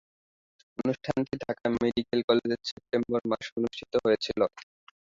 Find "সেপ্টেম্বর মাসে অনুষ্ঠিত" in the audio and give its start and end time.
2.69-3.93